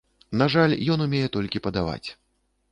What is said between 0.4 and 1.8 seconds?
На жаль, ён умее толькі